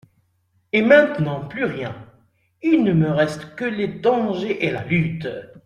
Et 0.73 0.81
maintenant 0.81 1.47
plus 1.47 1.63
rien! 1.65 1.95
il 2.63 2.83
ne 2.83 2.91
me 2.91 3.11
reste 3.11 3.53
que 3.53 3.65
les 3.65 3.85
dangers 3.87 4.65
et 4.65 4.71
la 4.71 4.83
lutte. 4.83 5.27